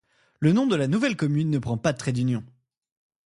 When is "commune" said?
1.15-1.51